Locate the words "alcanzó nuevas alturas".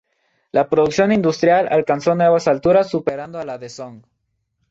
1.69-2.89